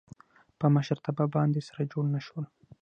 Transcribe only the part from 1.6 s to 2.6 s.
سره جوړ نه شول.